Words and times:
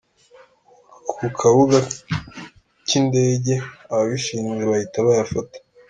Ku 1.17 1.25
Kabuga 1.39 1.79
cy’indege 2.85 3.53
ababishinzwe 3.91 4.63
bahita 4.71 4.97
bayafata. 5.07 5.57